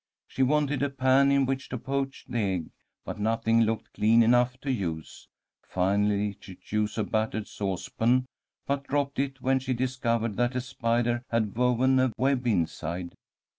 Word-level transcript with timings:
She 0.27 0.41
wanted 0.41 0.81
a 0.81 0.89
pan 0.89 1.31
in 1.31 1.45
which 1.45 1.69
to 1.69 1.77
poach 1.77 2.25
the 2.27 2.39
egg, 2.39 2.71
but 3.05 3.19
nothing 3.19 3.61
looked 3.61 3.93
clean 3.93 4.23
enough 4.23 4.59
to 4.61 4.71
use. 4.71 5.27
Finally 5.63 6.37
she 6.41 6.55
chose 6.55 6.97
a 6.97 7.03
battered 7.03 7.47
saucepan, 7.47 8.25
but 8.65 8.85
dropped 8.87 9.19
it 9.19 9.41
when 9.41 9.59
she 9.59 9.73
discovered 9.75 10.37
that 10.37 10.55
a 10.55 10.61
spider 10.61 11.21
had 11.29 11.55
woven 11.55 11.99
a 11.99 12.11
web 12.17 12.47
inside. 12.47 13.13